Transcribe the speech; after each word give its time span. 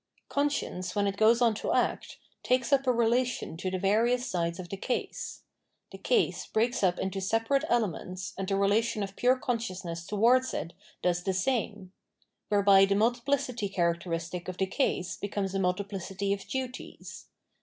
Conscience, 0.29 0.95
when 0.95 1.05
it 1.05 1.15
goes 1.15 1.43
on 1.43 1.53
to 1.53 1.73
act, 1.73 2.17
takes 2.41 2.73
up 2.73 2.87
a 2.87 2.91
relation 2.91 3.55
to 3.57 3.69
the 3.69 3.77
various 3.77 4.25
sides 4.25 4.57
of 4.59 4.69
the 4.69 4.75
case. 4.75 5.43
The 5.91 5.99
case 5.99 6.47
breaks 6.47 6.81
up 6.81 6.97
into 6.97 7.21
separate 7.21 7.65
elements, 7.69 8.33
and 8.35 8.47
the 8.47 8.55
relation 8.55 9.03
of 9.03 9.15
pure 9.15 9.37
consciousness 9.37 10.03
towards 10.07 10.55
it 10.55 10.73
does 11.03 11.21
the 11.23 11.35
same: 11.35 11.91
whereby 12.49 12.85
the 12.85 12.95
multiplicity 12.95 13.69
characteristic 13.69 14.47
of 14.47 14.57
the 14.57 14.65
case 14.65 15.17
ConsGience 15.17 15.19
653 15.19 15.27
becomes 15.29 15.53
a 15.53 15.59
multiplicity 15.59 16.33
of 16.33 16.47
duties. 16.47 17.27